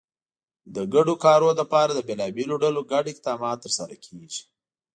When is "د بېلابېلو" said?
1.93-2.55